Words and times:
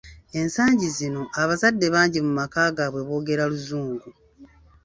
Ensangi 0.39 0.87
zino 0.97 1.21
abazadde 1.41 1.85
bangi 1.95 2.19
mu 2.25 2.31
maka 2.39 2.61
gaabwe 2.75 3.01
boogera 3.07 3.43
luzungu. 3.51 4.07